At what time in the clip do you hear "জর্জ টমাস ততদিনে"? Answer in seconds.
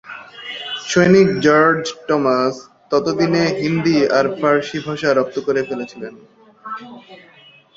1.45-3.43